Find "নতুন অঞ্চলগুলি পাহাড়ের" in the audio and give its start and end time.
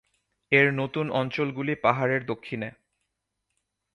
0.73-2.21